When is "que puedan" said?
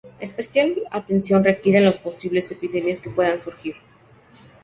3.01-3.39